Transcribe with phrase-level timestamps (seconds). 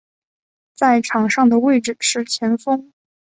[0.73, 2.91] 在场上的位置是前锋。